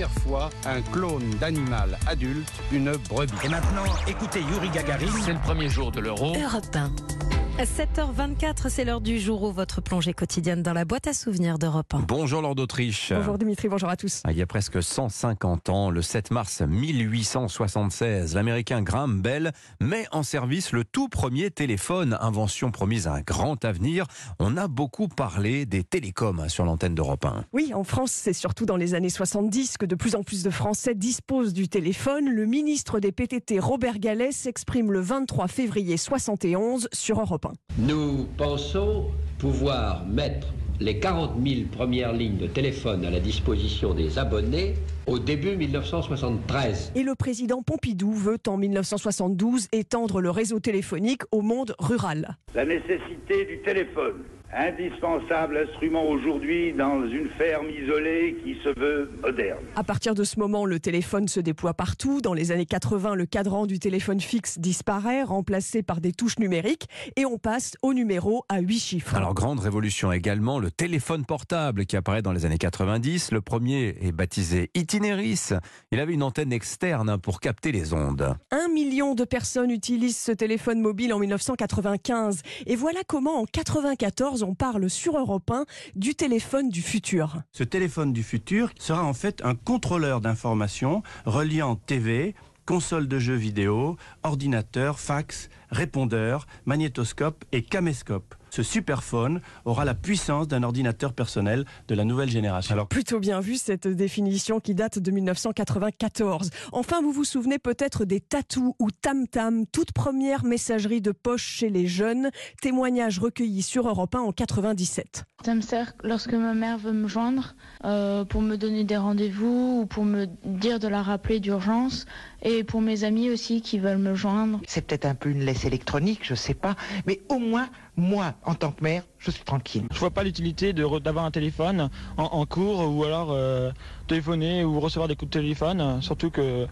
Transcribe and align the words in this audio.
première 0.00 0.22
fois 0.22 0.50
un 0.64 0.80
clone 0.92 1.30
d'animal 1.40 1.98
adulte, 2.06 2.50
une 2.72 2.92
brebis. 3.08 3.32
Et 3.44 3.48
maintenant, 3.48 3.84
écoutez 4.06 4.40
Yuri 4.40 4.70
Gagarin. 4.70 5.06
C'est 5.24 5.32
le 5.32 5.40
premier 5.40 5.68
jour 5.68 5.92
de 5.92 6.00
l'euro. 6.00 6.34
Europe 6.36 6.74
1. 6.74 7.39
7h24, 7.64 8.70
c'est 8.70 8.86
l'heure 8.86 9.02
du 9.02 9.18
jour 9.18 9.42
où 9.42 9.52
votre 9.52 9.82
plongée 9.82 10.14
quotidienne 10.14 10.62
dans 10.62 10.72
la 10.72 10.86
boîte 10.86 11.06
à 11.06 11.12
souvenirs 11.12 11.58
d'Europe 11.58 11.92
1. 11.92 12.04
Bonjour 12.08 12.40
Lord 12.40 12.54
d'Autriche. 12.54 13.12
Bonjour 13.14 13.36
Dimitri, 13.36 13.68
bonjour 13.68 13.90
à 13.90 13.96
tous. 13.96 14.22
Ah, 14.24 14.32
Il 14.32 14.38
y 14.38 14.42
a 14.42 14.46
presque 14.46 14.82
150 14.82 15.68
ans, 15.68 15.90
le 15.90 16.00
7 16.00 16.30
mars 16.30 16.62
1876, 16.62 18.34
l'américain 18.34 18.80
Graham 18.80 19.20
Bell 19.20 19.52
met 19.78 20.06
en 20.10 20.22
service 20.22 20.72
le 20.72 20.84
tout 20.84 21.08
premier 21.10 21.50
téléphone, 21.50 22.16
invention 22.22 22.70
promise 22.70 23.06
à 23.06 23.12
un 23.12 23.20
grand 23.20 23.62
avenir. 23.66 24.06
On 24.38 24.56
a 24.56 24.66
beaucoup 24.66 25.08
parlé 25.08 25.66
des 25.66 25.84
télécoms 25.84 26.48
sur 26.48 26.64
l'antenne 26.64 26.94
d'Europe 26.94 27.26
1. 27.26 27.44
Oui, 27.52 27.72
en 27.74 27.84
France, 27.84 28.12
c'est 28.12 28.32
surtout 28.32 28.64
dans 28.64 28.76
les 28.76 28.94
années 28.94 29.10
70 29.10 29.76
que 29.76 29.84
de 29.84 29.96
plus 29.96 30.14
en 30.14 30.22
plus 30.22 30.42
de 30.42 30.50
Français 30.50 30.94
disposent 30.94 31.52
du 31.52 31.68
téléphone. 31.68 32.30
Le 32.30 32.46
ministre 32.46 33.00
des 33.00 33.12
PTT, 33.12 33.58
Robert 33.58 33.98
Gallet, 33.98 34.32
s'exprime 34.32 34.92
le 34.92 35.00
23 35.00 35.46
février 35.46 35.98
71 35.98 36.88
sur 36.94 37.20
Europe 37.20 37.44
1. 37.44 37.49
Nous 37.78 38.26
pensons 38.36 39.06
pouvoir 39.38 40.06
mettre 40.06 40.48
les 40.80 40.98
40 40.98 41.32
000 41.46 41.68
premières 41.70 42.12
lignes 42.12 42.38
de 42.38 42.46
téléphone 42.46 43.04
à 43.04 43.10
la 43.10 43.20
disposition 43.20 43.92
des 43.92 44.18
abonnés 44.18 44.74
au 45.06 45.18
début 45.18 45.56
1973. 45.56 46.92
Et 46.94 47.02
le 47.02 47.14
président 47.14 47.62
Pompidou 47.62 48.12
veut 48.12 48.38
en 48.46 48.56
1972 48.56 49.68
étendre 49.72 50.20
le 50.20 50.30
réseau 50.30 50.58
téléphonique 50.58 51.22
au 51.32 51.42
monde 51.42 51.74
rural. 51.78 52.36
La 52.54 52.64
nécessité 52.64 53.44
du 53.44 53.60
téléphone, 53.62 54.24
indispensable 54.52 55.58
instrument 55.68 56.08
aujourd'hui 56.08 56.72
dans 56.72 57.06
une 57.06 57.28
ferme 57.38 57.70
isolée 57.70 58.36
qui 58.42 58.56
se 58.64 58.78
veut 58.78 59.10
moderne. 59.22 59.64
À 59.76 59.84
partir 59.84 60.14
de 60.14 60.24
ce 60.24 60.38
moment, 60.38 60.64
le 60.64 60.80
téléphone 60.80 61.28
se 61.28 61.40
déploie 61.40 61.74
partout. 61.74 62.20
Dans 62.20 62.34
les 62.34 62.50
années 62.50 62.66
80, 62.66 63.14
le 63.14 63.26
cadran 63.26 63.66
du 63.66 63.78
téléphone 63.78 64.20
fixe 64.20 64.58
disparaît, 64.58 65.22
remplacé 65.22 65.82
par 65.82 66.00
des 66.00 66.12
touches 66.12 66.38
numériques, 66.38 66.88
et 67.16 67.26
on 67.26 67.38
passe 67.38 67.76
au 67.82 67.94
numéro 67.94 68.44
à 68.48 68.60
8 68.60 68.78
chiffres. 68.78 69.14
Alors 69.14 69.34
grande 69.34 69.60
révolution 69.60 70.12
également, 70.12 70.58
le 70.58 70.69
téléphone 70.70 71.24
portable 71.24 71.86
qui 71.86 71.96
apparaît 71.96 72.22
dans 72.22 72.32
les 72.32 72.46
années 72.46 72.58
90. 72.58 73.32
Le 73.32 73.40
premier 73.40 73.96
est 74.00 74.12
baptisé 74.12 74.70
Itineris. 74.74 75.50
Il 75.92 76.00
avait 76.00 76.14
une 76.14 76.22
antenne 76.22 76.52
externe 76.52 77.18
pour 77.18 77.40
capter 77.40 77.72
les 77.72 77.92
ondes. 77.92 78.34
Un 78.50 78.68
million 78.68 79.14
de 79.14 79.24
personnes 79.24 79.70
utilisent 79.70 80.18
ce 80.18 80.32
téléphone 80.32 80.80
mobile 80.80 81.12
en 81.12 81.18
1995. 81.18 82.42
Et 82.66 82.76
voilà 82.76 83.00
comment 83.06 83.40
en 83.40 83.44
94 83.44 84.42
on 84.42 84.54
parle 84.54 84.88
sur 84.88 85.18
Europe 85.18 85.50
1 85.50 85.64
du 85.96 86.14
téléphone 86.14 86.68
du 86.68 86.82
futur. 86.82 87.42
Ce 87.52 87.64
téléphone 87.64 88.12
du 88.12 88.22
futur 88.22 88.70
sera 88.78 89.04
en 89.04 89.14
fait 89.14 89.42
un 89.44 89.54
contrôleur 89.54 90.20
d'informations 90.20 91.02
reliant 91.26 91.76
TV, 91.76 92.34
console 92.66 93.08
de 93.08 93.18
jeux 93.18 93.34
vidéo, 93.34 93.96
ordinateur, 94.22 95.00
fax, 95.00 95.48
répondeur, 95.70 96.46
magnétoscope 96.66 97.44
et 97.52 97.62
caméscope. 97.62 98.34
Ce 98.50 98.62
superphone 98.62 99.40
aura 99.64 99.84
la 99.84 99.94
puissance 99.94 100.48
d'un 100.48 100.62
ordinateur 100.62 101.12
personnel 101.12 101.64
de 101.88 101.94
la 101.94 102.04
nouvelle 102.04 102.28
génération. 102.28 102.72
Alors 102.72 102.88
plutôt 102.88 103.20
bien 103.20 103.40
vu 103.40 103.56
cette 103.56 103.88
définition 103.88 104.60
qui 104.60 104.74
date 104.74 104.98
de 104.98 105.10
1994. 105.10 106.50
Enfin, 106.72 107.00
vous 107.00 107.12
vous 107.12 107.24
souvenez 107.24 107.58
peut-être 107.58 108.04
des 108.04 108.20
tatous 108.20 108.74
ou 108.78 108.90
tam-tam, 108.90 109.66
toute 109.66 109.92
première 109.92 110.44
messagerie 110.44 111.00
de 111.00 111.12
poche 111.12 111.44
chez 111.44 111.70
les 111.70 111.86
jeunes, 111.86 112.30
témoignage 112.60 113.18
recueilli 113.18 113.62
sur 113.62 113.88
Europe 113.88 114.14
1 114.14 114.20
en 114.20 114.32
97. 114.32 115.24
Ça 115.44 115.54
me 115.54 115.62
sert 115.62 115.94
lorsque 116.04 116.34
ma 116.34 116.52
mère 116.52 116.76
veut 116.76 116.92
me 116.92 117.08
joindre 117.08 117.54
euh, 117.84 118.26
pour 118.26 118.42
me 118.42 118.56
donner 118.56 118.84
des 118.84 118.98
rendez-vous 118.98 119.80
ou 119.80 119.86
pour 119.86 120.04
me 120.04 120.26
dire 120.44 120.78
de 120.78 120.86
la 120.86 121.02
rappeler 121.02 121.40
d'urgence 121.40 122.04
et 122.42 122.62
pour 122.62 122.82
mes 122.82 123.04
amis 123.04 123.30
aussi 123.30 123.62
qui 123.62 123.78
veulent 123.78 123.96
me 123.98 124.14
joindre. 124.14 124.60
C'est 124.66 124.86
peut-être 124.86 125.06
un 125.06 125.14
peu 125.14 125.30
une 125.30 125.40
laisse 125.40 125.64
électronique, 125.64 126.20
je 126.24 126.34
sais 126.34 126.52
pas, 126.52 126.76
mais 127.06 127.20
au 127.30 127.38
moins, 127.38 127.70
moi, 127.96 128.34
en 128.44 128.54
tant 128.54 128.70
que 128.70 128.84
mère, 128.84 129.04
je 129.20 129.30
suis 129.30 129.44
tranquille. 129.44 129.84
Je 129.92 129.98
vois 129.98 130.10
pas 130.10 130.24
l'utilité 130.24 130.72
d'avoir 130.72 131.24
un 131.24 131.30
téléphone 131.30 131.90
en, 132.16 132.24
en 132.24 132.46
cours 132.46 132.90
ou 132.90 133.04
alors 133.04 133.28
euh, 133.30 133.70
téléphoner 134.06 134.64
ou 134.64 134.80
recevoir 134.80 135.08
des 135.08 135.14
coups 135.16 135.30
de 135.30 135.38
téléphone. 135.38 136.00
Surtout 136.02 136.30
que 136.30 136.66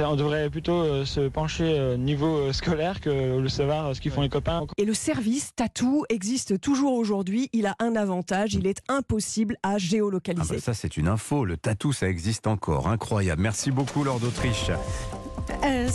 on 0.00 0.16
devrait 0.16 0.50
plutôt 0.50 0.72
euh, 0.82 1.04
se 1.04 1.28
pencher 1.28 1.64
euh, 1.78 1.96
niveau 1.96 2.52
scolaire 2.52 3.00
que 3.00 3.38
le 3.38 3.48
savoir 3.48 3.94
ce 3.94 4.00
qu'ils 4.00 4.10
font 4.10 4.22
les 4.22 4.28
copains. 4.28 4.66
Et 4.78 4.84
le 4.84 4.94
service 4.94 5.54
tatou 5.54 6.04
existe 6.08 6.60
toujours 6.60 6.94
aujourd'hui. 6.94 7.48
Il 7.52 7.66
a 7.66 7.76
un 7.78 7.94
avantage, 7.96 8.54
il 8.54 8.66
est 8.66 8.82
impossible 8.88 9.56
à 9.62 9.74
Ah 9.74 9.78
géolocaliser. 9.78 10.56
bah 10.56 10.60
ça 10.60 10.74
c'est 10.74 10.96
une 10.96 11.08
info, 11.08 11.44
le 11.44 11.56
tatou 11.56 11.92
ça 11.92 12.08
existe 12.08 12.46
encore, 12.46 12.88
incroyable. 12.88 13.40
Merci 13.42 13.70
beaucoup 13.70 14.02
Lord 14.04 14.20
d'Autriche. 14.20 14.70
Euh. 15.64 15.88